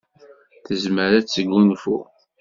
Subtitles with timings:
[0.65, 1.97] Tezmer ad tesgunfu.